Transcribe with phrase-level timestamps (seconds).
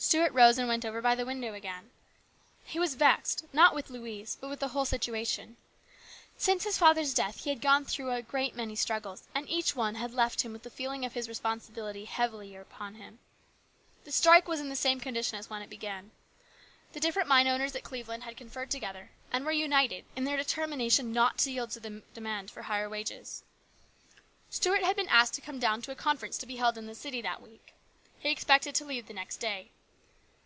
[0.00, 1.90] Stuart rose and went over by the window again.
[2.62, 5.56] He was vexed, not with Louise, but with the whole situation.
[6.36, 9.96] Since his father's death he had gone through a great many struggles, and each one
[9.96, 13.18] had left him with the feeling of his responsibility heavier upon him.
[14.04, 16.12] The strike was in the same condition as when it began.
[16.92, 21.12] The different mine owners at Cleveland had conferred together and were united in their determination
[21.12, 23.42] not to yield to the demand for higher wages.
[24.48, 26.94] Stuart had been asked to come down to a conference to be held in the
[26.94, 27.74] city that week.
[28.20, 29.72] He expected to leave the next day.